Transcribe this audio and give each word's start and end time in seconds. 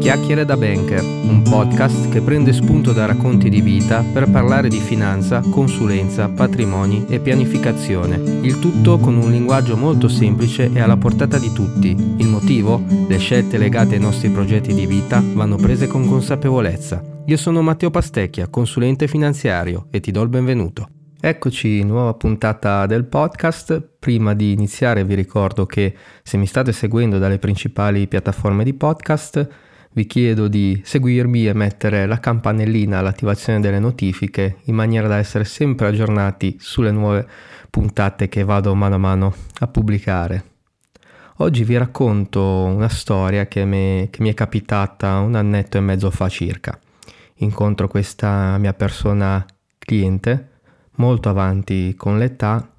Chiacchiere 0.00 0.46
da 0.46 0.56
Banker, 0.56 1.04
un 1.04 1.42
podcast 1.42 2.08
che 2.08 2.22
prende 2.22 2.54
spunto 2.54 2.94
da 2.94 3.04
racconti 3.04 3.50
di 3.50 3.60
vita 3.60 4.02
per 4.02 4.30
parlare 4.30 4.68
di 4.68 4.78
finanza, 4.78 5.40
consulenza, 5.40 6.30
patrimoni 6.30 7.04
e 7.06 7.20
pianificazione. 7.20 8.16
Il 8.40 8.58
tutto 8.60 8.96
con 8.98 9.16
un 9.16 9.30
linguaggio 9.30 9.76
molto 9.76 10.08
semplice 10.08 10.70
e 10.72 10.80
alla 10.80 10.96
portata 10.96 11.38
di 11.38 11.52
tutti. 11.52 11.90
Il 12.16 12.28
motivo? 12.28 12.82
Le 13.08 13.18
scelte 13.18 13.58
legate 13.58 13.96
ai 13.96 14.00
nostri 14.00 14.30
progetti 14.30 14.72
di 14.72 14.86
vita 14.86 15.22
vanno 15.34 15.56
prese 15.56 15.86
con 15.86 16.08
consapevolezza. 16.08 17.04
Io 17.26 17.36
sono 17.36 17.60
Matteo 17.60 17.90
Pastecchia, 17.90 18.48
consulente 18.48 19.06
finanziario 19.06 19.88
e 19.90 20.00
ti 20.00 20.10
do 20.10 20.22
il 20.22 20.30
benvenuto. 20.30 20.88
Eccoci, 21.20 21.84
nuova 21.84 22.14
puntata 22.14 22.86
del 22.86 23.04
podcast. 23.04 23.88
Prima 23.98 24.32
di 24.32 24.52
iniziare 24.52 25.04
vi 25.04 25.14
ricordo 25.14 25.66
che 25.66 25.94
se 26.22 26.38
mi 26.38 26.46
state 26.46 26.72
seguendo 26.72 27.18
dalle 27.18 27.38
principali 27.38 28.08
piattaforme 28.08 28.64
di 28.64 28.72
podcast, 28.72 29.68
vi 29.92 30.06
chiedo 30.06 30.46
di 30.46 30.80
seguirmi 30.84 31.48
e 31.48 31.52
mettere 31.52 32.06
la 32.06 32.20
campanellina 32.20 32.98
all'attivazione 32.98 33.60
delle 33.60 33.80
notifiche 33.80 34.58
in 34.64 34.74
maniera 34.76 35.08
da 35.08 35.16
essere 35.16 35.44
sempre 35.44 35.88
aggiornati 35.88 36.56
sulle 36.60 36.92
nuove 36.92 37.26
puntate 37.68 38.28
che 38.28 38.44
vado 38.44 38.74
mano 38.74 38.94
a 38.94 38.98
mano 38.98 39.34
a 39.58 39.66
pubblicare. 39.66 40.44
Oggi 41.38 41.64
vi 41.64 41.76
racconto 41.76 42.42
una 42.42 42.88
storia 42.88 43.46
che 43.46 43.64
mi, 43.64 44.08
che 44.10 44.22
mi 44.22 44.30
è 44.30 44.34
capitata 44.34 45.18
un 45.18 45.34
annetto 45.34 45.78
e 45.78 45.80
mezzo 45.80 46.10
fa 46.10 46.28
circa. 46.28 46.78
Incontro 47.36 47.88
questa 47.88 48.58
mia 48.58 48.74
persona 48.74 49.44
cliente 49.78 50.48
molto 50.96 51.30
avanti 51.30 51.94
con 51.96 52.18
l'età 52.18 52.70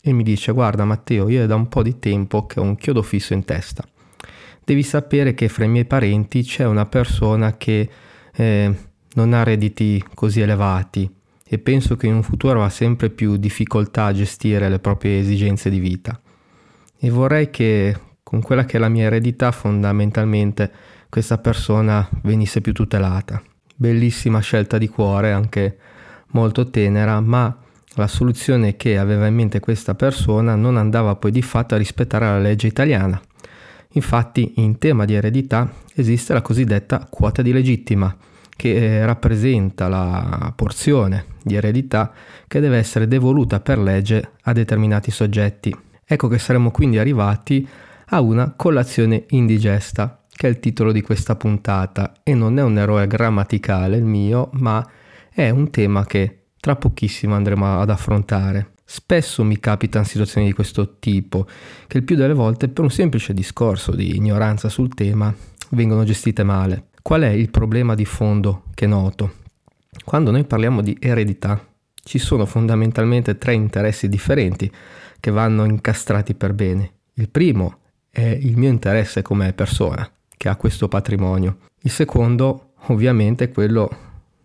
e 0.00 0.12
mi 0.12 0.22
dice 0.22 0.52
guarda 0.52 0.84
Matteo 0.84 1.28
io 1.28 1.42
è 1.42 1.46
da 1.46 1.54
un 1.54 1.68
po' 1.68 1.82
di 1.82 1.98
tempo 1.98 2.46
che 2.46 2.60
ho 2.60 2.62
un 2.62 2.76
chiodo 2.76 3.02
fisso 3.02 3.34
in 3.34 3.44
testa 3.44 3.84
devi 4.68 4.82
sapere 4.82 5.32
che 5.32 5.48
fra 5.48 5.64
i 5.64 5.68
miei 5.68 5.86
parenti 5.86 6.42
c'è 6.42 6.66
una 6.66 6.84
persona 6.84 7.56
che 7.56 7.88
eh, 8.34 8.74
non 9.14 9.32
ha 9.32 9.42
redditi 9.42 10.04
così 10.12 10.42
elevati 10.42 11.10
e 11.42 11.58
penso 11.58 11.96
che 11.96 12.06
in 12.06 12.12
un 12.12 12.22
futuro 12.22 12.58
avrà 12.58 12.68
sempre 12.68 13.08
più 13.08 13.38
difficoltà 13.38 14.04
a 14.04 14.12
gestire 14.12 14.68
le 14.68 14.78
proprie 14.78 15.20
esigenze 15.20 15.70
di 15.70 15.78
vita. 15.78 16.20
E 16.98 17.08
vorrei 17.08 17.48
che 17.48 17.98
con 18.22 18.42
quella 18.42 18.66
che 18.66 18.76
è 18.76 18.80
la 18.80 18.90
mia 18.90 19.06
eredità 19.06 19.52
fondamentalmente 19.52 20.70
questa 21.08 21.38
persona 21.38 22.06
venisse 22.24 22.60
più 22.60 22.74
tutelata. 22.74 23.42
Bellissima 23.74 24.40
scelta 24.40 24.76
di 24.76 24.88
cuore, 24.88 25.32
anche 25.32 25.78
molto 26.32 26.68
tenera, 26.68 27.18
ma 27.20 27.56
la 27.94 28.06
soluzione 28.06 28.76
che 28.76 28.98
aveva 28.98 29.26
in 29.28 29.34
mente 29.34 29.60
questa 29.60 29.94
persona 29.94 30.56
non 30.56 30.76
andava 30.76 31.16
poi 31.16 31.30
di 31.30 31.40
fatto 31.40 31.74
a 31.74 31.78
rispettare 31.78 32.26
la 32.26 32.38
legge 32.38 32.66
italiana 32.66 33.18
Infatti 33.98 34.52
in 34.58 34.78
tema 34.78 35.04
di 35.04 35.14
eredità 35.14 35.68
esiste 35.92 36.32
la 36.32 36.40
cosiddetta 36.40 37.08
quota 37.10 37.42
di 37.42 37.50
legittima, 37.50 38.16
che 38.54 38.74
eh, 38.74 39.04
rappresenta 39.04 39.88
la 39.88 40.52
porzione 40.54 41.24
di 41.42 41.56
eredità 41.56 42.12
che 42.46 42.60
deve 42.60 42.78
essere 42.78 43.08
devoluta 43.08 43.58
per 43.58 43.76
legge 43.78 44.34
a 44.42 44.52
determinati 44.52 45.10
soggetti. 45.10 45.76
Ecco 46.04 46.28
che 46.28 46.38
saremo 46.38 46.70
quindi 46.70 46.98
arrivati 46.98 47.66
a 48.10 48.20
una 48.20 48.52
colazione 48.54 49.24
indigesta, 49.30 50.22
che 50.32 50.46
è 50.46 50.50
il 50.50 50.60
titolo 50.60 50.92
di 50.92 51.02
questa 51.02 51.34
puntata, 51.34 52.12
e 52.22 52.34
non 52.34 52.56
è 52.56 52.62
un 52.62 52.78
errore 52.78 53.08
grammaticale 53.08 53.96
il 53.96 54.04
mio, 54.04 54.50
ma 54.52 54.88
è 55.28 55.50
un 55.50 55.70
tema 55.70 56.06
che 56.06 56.44
tra 56.60 56.76
pochissimo 56.76 57.34
andremo 57.34 57.80
ad 57.80 57.90
affrontare. 57.90 58.74
Spesso 58.90 59.44
mi 59.44 59.60
capitano 59.60 60.06
situazioni 60.06 60.46
di 60.46 60.54
questo 60.54 60.96
tipo, 60.98 61.46
che 61.86 61.98
il 61.98 62.04
più 62.04 62.16
delle 62.16 62.32
volte 62.32 62.68
per 62.68 62.84
un 62.84 62.90
semplice 62.90 63.34
discorso 63.34 63.94
di 63.94 64.16
ignoranza 64.16 64.70
sul 64.70 64.94
tema 64.94 65.32
vengono 65.72 66.04
gestite 66.04 66.42
male. 66.42 66.84
Qual 67.02 67.20
è 67.20 67.28
il 67.28 67.50
problema 67.50 67.94
di 67.94 68.06
fondo 68.06 68.62
che 68.72 68.86
noto? 68.86 69.34
Quando 70.06 70.30
noi 70.30 70.44
parliamo 70.44 70.80
di 70.80 70.96
eredità, 70.98 71.62
ci 72.02 72.18
sono 72.18 72.46
fondamentalmente 72.46 73.36
tre 73.36 73.52
interessi 73.52 74.08
differenti 74.08 74.72
che 75.20 75.30
vanno 75.30 75.66
incastrati 75.66 76.32
per 76.32 76.54
bene. 76.54 76.92
Il 77.12 77.28
primo 77.28 77.80
è 78.08 78.22
il 78.22 78.56
mio 78.56 78.70
interesse 78.70 79.20
come 79.20 79.52
persona 79.52 80.10
che 80.34 80.48
ha 80.48 80.56
questo 80.56 80.88
patrimonio. 80.88 81.58
Il 81.82 81.90
secondo, 81.90 82.70
ovviamente, 82.86 83.44
è 83.44 83.50
quello 83.50 83.90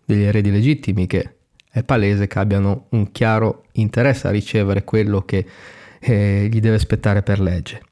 degli 0.04 0.22
eredi 0.22 0.50
legittimi 0.50 1.06
che 1.06 1.34
è 1.74 1.82
palese 1.82 2.28
che 2.28 2.38
abbiano 2.38 2.86
un 2.90 3.10
chiaro 3.10 3.64
interesse 3.72 4.28
a 4.28 4.30
ricevere 4.30 4.84
quello 4.84 5.22
che 5.22 5.44
eh, 5.98 6.48
gli 6.48 6.60
deve 6.60 6.76
aspettare 6.76 7.24
per 7.24 7.40
legge. 7.40 7.82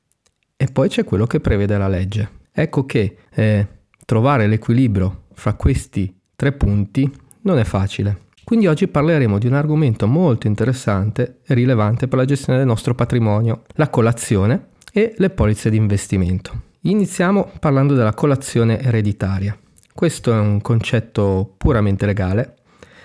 E 0.56 0.66
poi 0.66 0.88
c'è 0.88 1.02
quello 1.02 1.26
che 1.26 1.40
prevede 1.40 1.76
la 1.76 1.88
legge. 1.88 2.30
Ecco 2.52 2.86
che 2.86 3.16
eh, 3.34 3.66
trovare 4.06 4.46
l'equilibrio 4.46 5.24
fra 5.32 5.54
questi 5.54 6.16
tre 6.36 6.52
punti 6.52 7.12
non 7.40 7.58
è 7.58 7.64
facile. 7.64 8.26
Quindi 8.44 8.68
oggi 8.68 8.86
parleremo 8.86 9.36
di 9.38 9.48
un 9.48 9.54
argomento 9.54 10.06
molto 10.06 10.46
interessante 10.46 11.40
e 11.44 11.52
rilevante 11.52 12.06
per 12.06 12.18
la 12.18 12.24
gestione 12.24 12.58
del 12.58 12.68
nostro 12.68 12.94
patrimonio, 12.94 13.64
la 13.74 13.90
colazione 13.90 14.68
e 14.92 15.12
le 15.16 15.30
polizze 15.30 15.70
di 15.70 15.76
investimento. 15.76 16.52
Iniziamo 16.82 17.50
parlando 17.58 17.94
della 17.94 18.14
colazione 18.14 18.80
ereditaria. 18.80 19.58
Questo 19.92 20.32
è 20.32 20.38
un 20.38 20.60
concetto 20.60 21.52
puramente 21.58 22.06
legale 22.06 22.58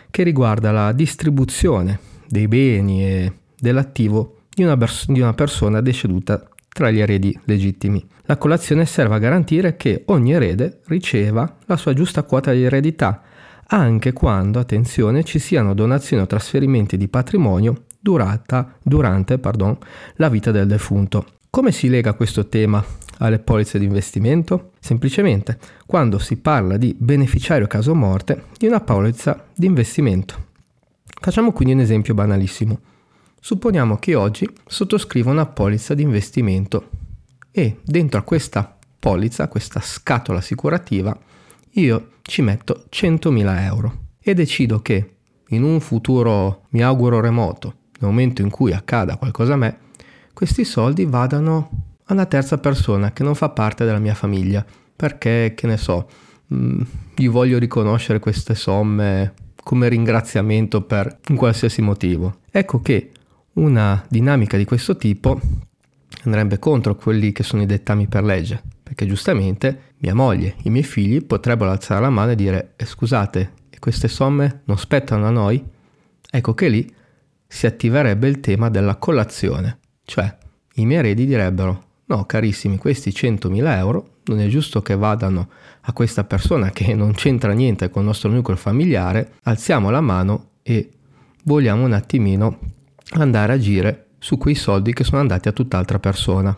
che 0.10 0.24
riguarda 0.24 0.72
la 0.72 0.92
distribuzione 0.92 2.00
dei 2.28 2.48
beni 2.48 3.06
e 3.06 3.34
dell'attivo 3.60 4.42
di 4.54 4.64
una, 4.64 4.78
pers- 4.78 5.10
di 5.10 5.20
una 5.20 5.34
persona 5.34 5.82
deceduta 5.82 6.48
tra 6.68 6.92
gli 6.92 7.00
eredi 7.00 7.38
legittimi. 7.46 8.06
La 8.26 8.38
colazione 8.38 8.86
serve 8.86 9.16
a 9.16 9.20
garantire 9.20 9.78
che 9.78 10.04
ogni 10.08 10.34
erede 10.34 10.82
riceva 10.88 11.58
la 11.66 11.78
sua 11.78 11.94
giusta 11.94 12.24
quota 12.24 12.52
di 12.52 12.64
eredità, 12.64 13.24
anche 13.68 14.14
quando, 14.14 14.60
attenzione, 14.60 15.24
ci 15.24 15.40
siano 15.40 15.74
donazioni 15.74 16.24
o 16.24 16.28
trasferimenti 16.28 16.98
di 16.98 17.08
patrimonio 17.08 17.86
durata, 18.00 18.78
durante 18.82 19.40
pardon, 19.40 19.78
la 20.16 20.30
vita 20.30 20.52
del 20.52 20.68
defunto. 20.68 21.26
Come 21.50 21.72
si 21.72 21.90
lega 21.90 22.14
questo 22.14 22.48
tema 22.48 22.84
alle 23.20 23.40
polizze 23.40 23.80
di 23.80 23.86
investimento? 23.86 24.72
Semplicemente 24.80 25.58
quando 25.86 26.20
si 26.20 26.38
parla 26.38 26.78
di 26.78 26.96
beneficiario 26.98 27.68
caso 27.68 27.96
morte 27.96 28.46
di 28.58 28.68
una 28.68 28.82
polizza 28.82 29.46
di 29.56 29.66
investimento. 29.66 30.46
Facciamo 31.20 31.52
quindi 31.52 31.74
un 31.74 31.80
esempio 31.80 32.14
banalissimo. 32.14 32.80
Supponiamo 33.40 33.98
che 33.98 34.16
oggi 34.16 34.50
sottoscrivo 34.66 35.30
una 35.30 35.46
polizza 35.46 35.94
di 35.94 36.04
investimento 36.04 36.90
e 37.52 37.80
dentro 37.84 38.20
a 38.20 38.24
questa 38.24 38.78
polizza, 39.00 39.48
questa 39.48 39.80
scatola 39.80 40.40
assicurativa, 40.40 41.18
io 41.72 42.12
ci 42.22 42.42
metto 42.42 42.86
100.000 42.92 43.64
euro 43.64 44.06
e 44.20 44.34
decido 44.34 44.82
che 44.82 45.16
in 45.50 45.64
un 45.64 45.80
futuro, 45.80 46.66
mi 46.70 46.84
auguro 46.84 47.20
remoto, 47.20 47.76
nel 48.00 48.10
momento 48.10 48.42
in 48.42 48.50
cui 48.50 48.74
accada 48.74 49.16
qualcosa 49.16 49.54
a 49.54 49.58
me, 49.58 49.78
questi 50.34 50.66
soldi 50.66 51.06
vadano 51.06 51.70
a 52.08 52.14
una 52.14 52.26
terza 52.26 52.58
persona 52.58 53.12
che 53.12 53.24
non 53.24 53.36
fa 53.36 53.50
parte 53.50 53.86
della 53.86 54.00
mia 54.00 54.14
famiglia, 54.14 54.66
perché, 54.96 55.54
che 55.56 55.68
ne 55.68 55.78
so, 55.78 56.08
mh, 56.48 56.82
gli 57.16 57.30
voglio 57.30 57.60
riconoscere 57.60 58.20
queste 58.20 58.56
somme 58.56 59.34
come 59.64 59.90
ringraziamento 59.90 60.82
per 60.82 61.20
un 61.30 61.36
qualsiasi 61.36 61.82
motivo. 61.82 62.40
Ecco 62.50 62.82
che 62.82 63.12
una 63.54 64.04
dinamica 64.08 64.56
di 64.56 64.66
questo 64.66 64.96
tipo 64.96 65.40
andrebbe 66.24 66.60
contro 66.60 66.96
quelli 66.96 67.32
che 67.32 67.44
sono 67.44 67.64
i 67.64 67.66
dettami 67.66 68.08
per 68.08 68.24
legge, 68.24 68.62
perché 68.82 69.06
giustamente 69.06 69.94
mia 69.98 70.16
moglie, 70.16 70.56
i 70.64 70.70
miei 70.70 70.84
figli 70.84 71.24
potrebbero 71.24 71.72
alzare 71.72 72.02
la 72.02 72.10
mano 72.10 72.32
e 72.32 72.36
dire 72.36 72.74
eh, 72.78 72.86
scusate, 72.86 73.52
queste 73.80 74.08
somme 74.08 74.62
non 74.66 74.78
spettano 74.78 75.26
a 75.28 75.30
noi? 75.30 75.64
Ecco 76.30 76.54
che 76.54 76.68
lì 76.68 76.94
si 77.46 77.66
attiverebbe 77.66 78.28
il 78.28 78.40
tema 78.40 78.70
della 78.70 78.96
colazione, 78.96 79.80
cioè 80.04 80.36
i 80.76 80.86
miei 80.86 81.00
eredi 81.00 81.26
direbbero 81.26 81.87
No, 82.10 82.26
carissimi, 82.26 82.78
questi 82.78 83.10
100.000 83.10 83.78
euro 83.78 84.16
non 84.26 84.40
è 84.40 84.48
giusto 84.48 84.82
che 84.82 84.96
vadano 84.96 85.50
a 85.82 85.94
questa 85.94 86.24
persona 86.24 86.70
che 86.70 86.94
non 86.94 87.12
c'entra 87.12 87.52
niente 87.52 87.90
con 87.90 88.04
il 88.04 88.08
nostro 88.08 88.30
nucleo 88.30 88.56
familiare, 88.56 89.34
alziamo 89.44 89.90
la 89.90 90.00
mano 90.00 90.52
e 90.64 90.90
vogliamo 91.44 91.84
un 91.84 91.92
attimino 91.92 92.60
andare 93.12 93.52
a 93.52 93.56
agire 93.56 94.08
su 94.20 94.38
quei 94.38 94.56
soldi 94.56 94.94
che 94.94 95.04
sono 95.04 95.20
andati 95.20 95.50
a 95.50 95.52
tutt'altra 95.52 96.00
persona. 96.00 96.58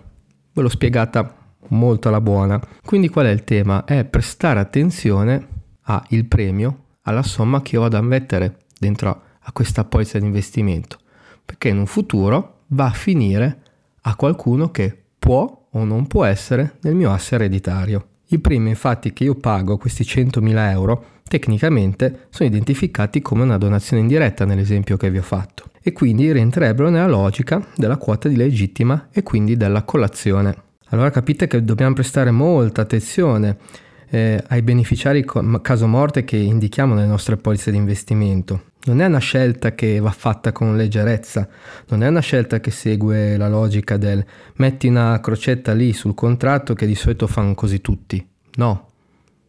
Ve 0.53 0.61
l'ho 0.61 0.69
spiegata 0.69 1.35
molto 1.69 2.09
alla 2.09 2.21
buona. 2.21 2.61
Quindi 2.85 3.09
qual 3.09 3.25
è 3.25 3.29
il 3.29 3.43
tema? 3.43 3.85
È 3.85 4.05
prestare 4.05 4.59
attenzione 4.59 5.47
al 5.81 6.25
premio, 6.25 6.83
alla 7.03 7.23
somma 7.23 7.63
che 7.63 7.77
ho 7.77 7.87
da 7.87 8.01
mettere 8.01 8.57
dentro 8.77 9.21
a 9.39 9.51
questa 9.51 9.83
polizza 9.83 10.19
di 10.19 10.25
investimento, 10.25 10.99
perché 11.43 11.69
in 11.69 11.79
un 11.79 11.87
futuro 11.87 12.65
va 12.67 12.85
a 12.85 12.91
finire 12.91 13.61
a 14.01 14.15
qualcuno 14.15 14.69
che 14.69 15.05
può 15.19 15.67
o 15.69 15.83
non 15.83 16.07
può 16.07 16.23
essere 16.23 16.77
nel 16.81 16.95
mio 16.95 17.11
asse 17.11 17.35
ereditario. 17.35 18.07
Il 18.27 18.39
primo 18.41 18.69
infatti 18.69 19.13
che 19.13 19.23
io 19.23 19.35
pago, 19.35 19.77
questi 19.77 20.03
100.000 20.03 20.71
euro, 20.71 21.05
tecnicamente 21.27 22.27
sono 22.29 22.49
identificati 22.49 23.21
come 23.21 23.43
una 23.43 23.57
donazione 23.57 24.01
indiretta 24.01 24.45
nell'esempio 24.45 24.97
che 24.97 25.11
vi 25.11 25.19
ho 25.19 25.23
fatto 25.23 25.65
e 25.81 25.91
quindi 25.91 26.31
rientrerebbero 26.31 26.89
nella 26.89 27.07
logica 27.07 27.65
della 27.75 27.97
quota 27.97 28.27
di 28.27 28.35
legittima 28.35 29.07
e 29.11 29.23
quindi 29.23 29.55
della 29.55 29.83
colazione. 29.83 30.55
Allora 30.89 31.11
capite 31.11 31.47
che 31.47 31.63
dobbiamo 31.63 31.93
prestare 31.93 32.31
molta 32.31 32.81
attenzione 32.81 33.57
eh, 34.09 34.43
ai 34.47 34.61
beneficiari 34.61 35.23
caso 35.61 35.87
morte 35.87 36.23
che 36.23 36.37
indichiamo 36.37 36.95
nelle 36.95 37.07
nostre 37.07 37.37
polizze 37.37 37.71
di 37.71 37.77
investimento. 37.77 38.63
Non 38.81 39.01
è 39.01 39.05
una 39.05 39.19
scelta 39.19 39.75
che 39.75 39.99
va 39.99 40.11
fatta 40.11 40.53
con 40.53 40.77
leggerezza, 40.77 41.47
non 41.89 42.01
è 42.01 42.07
una 42.07 42.21
scelta 42.21 42.61
che 42.61 42.71
segue 42.71 43.35
la 43.35 43.49
logica 43.49 43.97
del 43.97 44.25
metti 44.55 44.87
una 44.87 45.19
crocetta 45.19 45.73
lì 45.73 45.91
sul 45.91 46.15
contratto 46.15 46.73
che 46.73 46.85
di 46.85 46.95
solito 46.95 47.27
fanno 47.27 47.55
così 47.55 47.81
tutti. 47.81 48.25
No, 48.55 48.89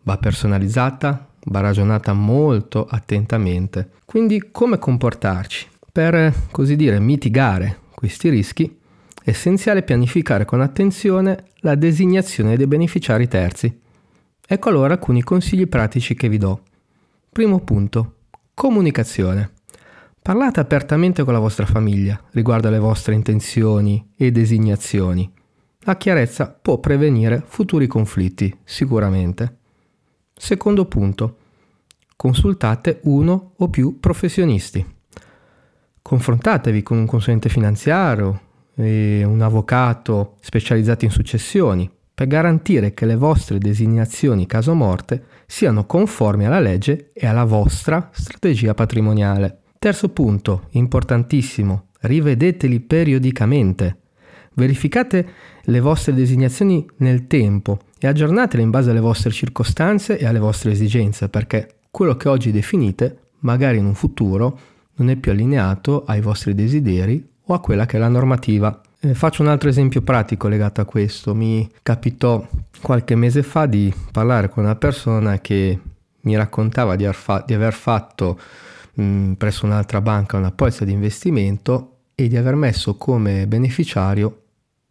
va 0.03 0.17
personalizzata, 0.19 1.29
va 1.45 1.61
ragionata 1.61 2.13
molto 2.13 2.87
attentamente. 2.87 3.91
Quindi 4.05 4.49
come 4.51 4.79
comportarci? 4.79 5.69
Per 5.93 6.35
così 6.51 6.75
dire 6.75 6.99
mitigare 6.99 7.79
questi 7.95 8.29
rischi 8.31 8.79
è 9.23 9.31
essenziale 9.31 9.83
pianificare 9.83 10.45
con 10.45 10.61
attenzione 10.61 11.45
la 11.61 11.77
designazione 11.77 12.57
dei 12.57 12.67
beneficiari 12.67 13.29
terzi. 13.29 13.81
Ecco 14.45 14.69
allora 14.69 14.95
alcuni 14.95 15.23
consigli 15.23 15.69
pratici 15.69 16.15
che 16.15 16.29
vi 16.29 16.39
do. 16.39 16.63
Primo 17.31 17.61
punto, 17.61 18.15
comunicazione. 18.61 19.53
Parlate 20.21 20.61
apertamente 20.61 21.25
con 21.25 21.33
la 21.33 21.39
vostra 21.39 21.65
famiglia 21.65 22.23
riguardo 22.33 22.69
alle 22.69 22.79
vostre 22.79 23.15
intenzioni 23.15 24.13
e 24.15 24.31
designazioni. 24.33 25.33
La 25.85 25.97
chiarezza 25.97 26.59
può 26.61 26.77
prevenire 26.77 27.43
futuri 27.47 27.87
conflitti, 27.87 28.55
sicuramente. 28.63 29.57
Secondo 30.35 30.85
punto, 30.85 31.39
consultate 32.17 33.01
uno 33.05 33.53
o 33.57 33.71
più 33.71 33.99
professionisti. 33.99 34.85
Confrontatevi 36.03 36.83
con 36.83 36.99
un 36.99 37.07
consulente 37.07 37.49
finanziario 37.49 38.41
e 38.75 39.25
un 39.25 39.41
avvocato 39.41 40.37
specializzato 40.41 41.07
in 41.07 41.11
successioni 41.11 41.91
per 42.13 42.27
garantire 42.27 42.93
che 42.93 43.07
le 43.07 43.17
vostre 43.17 43.57
designazioni 43.57 44.45
caso 44.45 44.75
morte 44.75 45.25
siano 45.51 45.85
conformi 45.85 46.47
alla 46.47 46.61
legge 46.61 47.11
e 47.13 47.27
alla 47.27 47.43
vostra 47.43 48.09
strategia 48.13 48.73
patrimoniale. 48.73 49.63
Terzo 49.81 50.11
punto, 50.11 50.69
importantissimo, 50.71 51.89
rivedeteli 52.03 52.79
periodicamente. 52.79 53.97
Verificate 54.55 55.29
le 55.63 55.81
vostre 55.81 56.15
designazioni 56.15 56.89
nel 56.99 57.27
tempo 57.27 57.81
e 57.99 58.07
aggiornatele 58.07 58.63
in 58.63 58.71
base 58.71 58.91
alle 58.91 59.01
vostre 59.01 59.33
circostanze 59.33 60.19
e 60.19 60.25
alle 60.25 60.39
vostre 60.39 60.71
esigenze 60.71 61.29
perché 61.29 61.79
quello 61.91 62.17
che 62.17 62.29
oggi 62.29 62.53
definite, 62.53 63.19
magari 63.41 63.79
in 63.79 63.87
un 63.87 63.95
futuro, 63.97 64.57
non 64.95 65.11
è 65.11 65.17
più 65.17 65.33
allineato 65.33 66.05
ai 66.05 66.21
vostri 66.21 66.55
desideri 66.55 67.29
o 67.47 67.55
a 67.55 67.61
quella 67.61 67.87
che 67.87 67.97
è 67.97 68.01
la 68.01 68.09
normativa. 68.09 68.81
Eh, 69.03 69.15
faccio 69.15 69.41
un 69.41 69.49
altro 69.49 69.71
esempio 69.71 70.03
pratico 70.03 70.47
legato 70.47 70.83
a 70.83 70.85
questo. 70.85 71.35
Mi 71.35 71.67
capitò 71.83 72.47
qualche 72.83 73.15
mese 73.15 73.43
fa 73.43 73.65
di 73.65 73.93
parlare 74.13 74.51
con 74.51 74.65
una 74.65 74.77
persona 74.77 75.39
che 75.39 75.79
mi 76.21 76.37
raccontava 76.37 76.97
di, 76.97 77.09
fa- 77.13 77.43
di 77.47 77.55
aver 77.55 77.73
fatto 77.73 78.39
mh, 78.93 79.03
mm, 79.03 79.33
presso 79.35 79.65
un'altra 79.65 80.03
banca 80.03 80.37
una 80.37 80.51
polizza 80.51 80.85
di 80.85 80.93
investimento 80.93 81.97
e 82.15 82.29
di 82.29 82.37
aver 82.37 82.57
messo 82.57 82.97
come 82.97 83.47
beneficiario 83.47 84.43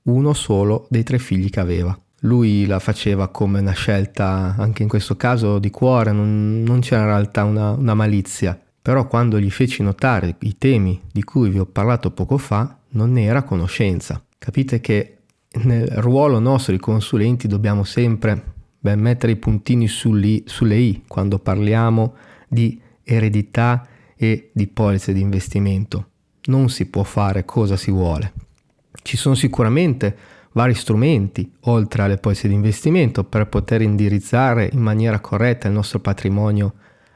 uno 0.04 0.34
solo 0.34 0.88
dei 0.90 1.04
tre 1.04 1.20
figli 1.20 1.52
che 1.52 1.60
aveva. 1.60 1.96
Lui 2.22 2.66
la 2.66 2.80
faceva 2.80 3.28
come 3.28 3.60
una 3.60 3.74
scelta, 3.74 4.56
anche 4.58 4.82
in 4.82 4.90
questo 4.90 5.18
caso, 5.18 5.60
di 5.60 5.70
cuore, 5.70 6.12
non, 6.12 6.64
non 6.64 6.80
c'era 6.80 7.02
in 7.02 7.08
realtà 7.10 7.44
una, 7.44 7.72
una 7.74 7.94
malizia. 7.94 8.60
Però 8.82 9.06
quando 9.08 9.40
gli 9.40 9.52
feci 9.52 9.84
notare 9.84 10.36
i 10.40 10.58
temi 10.58 11.00
di 11.12 11.24
cui 11.24 11.50
vi 11.50 11.60
ho 11.60 11.66
parlato 11.68 12.10
poco 12.10 12.40
fa, 12.40 12.79
non 12.92 13.18
era 13.18 13.40
a 13.40 13.44
conoscenza. 13.44 14.24
Capite 14.38 14.80
che 14.80 15.18
nel 15.64 15.88
ruolo 15.88 16.40
nostro 16.40 16.74
di 16.74 16.80
consulenti 16.80 17.48
dobbiamo 17.48 17.84
sempre 17.84 18.54
beh, 18.80 18.96
mettere 18.96 19.34
i 19.34 19.38
puntini 19.38 19.88
sulle 19.88 20.78
i 20.78 21.04
quando 21.08 21.40
parliamo 21.40 22.16
di 22.48 22.80
eredità 23.04 23.88
e 24.16 24.52
di 24.54 24.68
polizze 24.68 25.14
di 25.14 25.22
investimento. 25.22 26.08
Non 26.46 26.70
si 26.70 26.86
può 26.88 27.04
fare 27.04 27.46
cosa 27.46 27.76
si 27.76 27.92
vuole. 27.92 28.34
Ci 29.02 29.18
sono 29.18 29.36
sicuramente 29.36 30.16
vari 30.54 30.74
strumenti, 30.74 31.52
oltre 31.62 32.04
alle 32.04 32.18
polizze 32.18 32.48
di 32.48 32.54
investimento, 32.54 33.24
per 33.24 33.48
poter 33.48 33.82
indirizzare 33.82 34.70
in 34.72 34.80
maniera 34.80 35.20
corretta 35.20 35.68
il 35.68 35.74
nostro 35.74 36.00
patrimonio 36.00 36.74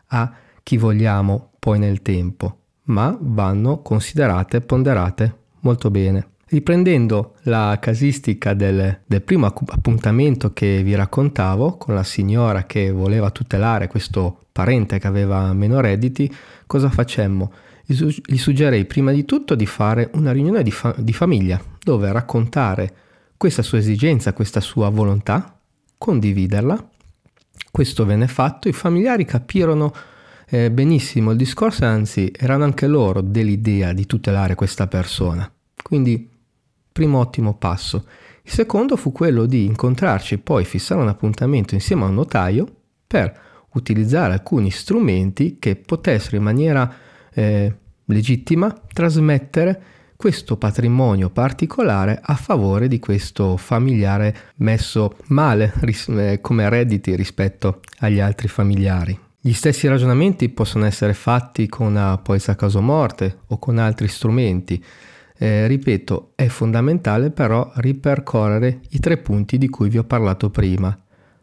a 0.08 0.32
chi 0.62 0.78
vogliamo 0.78 1.52
poi 1.60 1.80
nel 1.80 2.02
tempo, 2.02 2.60
ma 2.86 3.18
vanno 3.20 3.82
considerate 3.82 4.58
e 4.58 4.62
ponderate 4.62 5.38
molto 5.64 5.90
bene. 5.90 6.28
Riprendendo 6.46 7.36
la 7.44 7.78
casistica 7.82 8.54
del, 8.54 9.00
del, 9.06 9.22
primo 9.22 9.48
appuntamento 9.48 10.54
che 10.54 10.84
vi 10.84 10.94
raccontavo 10.94 11.78
con 11.78 11.96
la 11.96 12.04
signora 12.04 12.66
che 12.66 12.92
voleva 12.92 13.32
tutelare 13.32 13.88
questo 13.88 14.46
parente 14.52 15.00
che 15.00 15.08
aveva 15.08 15.52
meno 15.54 15.80
redditi, 15.80 16.32
cosa 16.68 16.90
facemmo? 16.90 17.52
Gli 17.86 18.38
suggerei 18.38 18.86
prima 18.86 19.12
di 19.12 19.26
tutto 19.26 19.56
di 19.56 19.66
fare 19.66 20.10
una 20.14 20.32
riunione 20.32 20.64
di, 20.64 20.72
fa- 20.72 20.96
di 20.98 21.12
famiglia 21.12 21.62
dove 21.82 22.12
raccontare 22.12 22.94
questa 23.36 23.62
sua 23.62 23.80
esigenza, 23.80 24.34
questa 24.34 24.62
sua 24.62 24.90
volontà, 24.90 25.60
condividerla. 25.98 26.90
Questo 27.72 28.06
venne 28.06 28.28
fatto, 28.28 28.70
i 28.70 28.74
familiari 28.74 29.26
capirono 29.26 29.92
eh, 30.48 30.72
benissimo 30.72 31.32
il 31.32 31.38
discorso, 31.38 31.86
anzi 31.86 32.32
erano 32.36 32.64
anche 32.64 32.88
loro 32.88 33.22
dell'idea 33.22 33.94
di 33.94 34.06
tutelare 34.06 34.56
questa 34.56 34.88
persona. 34.88 35.50
Quindi, 35.82 36.30
primo 36.92 37.20
ottimo 37.20 37.56
passo. 37.56 38.06
Il 38.44 38.52
secondo 38.52 38.96
fu 38.96 39.12
quello 39.12 39.46
di 39.46 39.66
incontrarci 39.66 40.36
e 40.36 40.38
poi 40.38 40.66
fissare 40.66 41.02
un 41.02 41.08
appuntamento 41.08 41.74
insieme 41.74 42.04
a 42.04 42.08
un 42.08 42.16
notaio 42.16 42.68
per 43.08 43.42
utilizzare 43.74 44.34
alcuni 44.34 44.70
strumenti 44.70 45.58
che 45.60 45.76
potessero 45.76 46.38
in 46.38 46.44
maniera 46.44 46.94
eh, 47.34 47.76
legittima 48.06 48.74
trasmettere 48.92 49.82
questo 50.16 50.58
patrimonio 50.58 51.30
particolare 51.30 52.20
a 52.22 52.36
favore 52.36 52.88
di 52.88 53.00
questo 53.00 53.58
familiare 53.58 54.36
messo 54.58 55.18
male 55.28 55.74
ris- 55.82 56.08
eh, 56.10 56.40
come 56.40 56.70
redditi 56.70 57.16
rispetto 57.16 57.82
agli 58.00 58.20
altri 58.20 58.48
familiari. 58.48 59.20
Gli 59.46 59.52
stessi 59.52 59.90
ragionamenti 59.90 60.48
possono 60.48 60.86
essere 60.86 61.14
fatti 61.14 61.68
con 61.68 61.88
una 61.88 62.18
polizza 62.18 62.56
caso 62.56 62.82
morte 62.82 63.40
o 63.48 63.60
con 63.60 63.78
altri 63.78 64.08
strumenti. 64.08 64.82
Eh, 65.38 65.68
ripeto, 65.68 66.32
è 66.36 66.48
fondamentale 66.48 67.30
però 67.30 67.70
ripercorrere 67.76 68.80
i 68.92 69.00
tre 69.00 69.18
punti 69.18 69.58
di 69.58 69.68
cui 69.68 69.90
vi 69.90 69.98
ho 69.98 70.06
parlato 70.06 70.50
prima, 70.50 70.98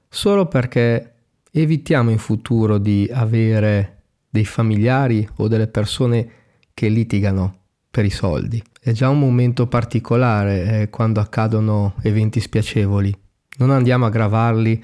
solo 0.09 0.47
perché 0.47 1.13
evitiamo 1.51 2.09
in 2.09 2.17
futuro 2.17 2.79
di 2.79 3.07
avere 3.13 4.05
dei 4.31 4.47
familiari 4.47 5.29
o 5.37 5.47
delle 5.47 5.69
persone 5.69 6.31
che 6.73 6.89
litigano 6.89 7.65
per 7.91 8.07
i 8.07 8.11
soldi. 8.11 8.63
È 8.81 8.93
già 8.93 9.11
un 9.11 9.19
momento 9.19 9.67
particolare 9.67 10.63
eh, 10.81 10.89
quando 10.89 11.21
accadono 11.21 11.97
eventi 12.01 12.41
spiacevoli. 12.41 13.15
Non 13.59 13.71
andiamo 13.71 14.07
a 14.07 14.11
gravarli 14.11 14.83